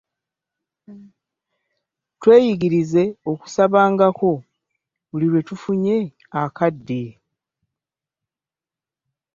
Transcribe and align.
Tweyigirize 2.19 3.03
okusabangako 3.31 4.31
buli 5.09 5.25
lwe 5.31 5.41
tufunye 5.47 5.97
akadde. 6.41 7.03